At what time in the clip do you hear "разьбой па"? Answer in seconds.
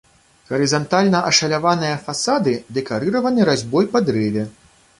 3.51-4.03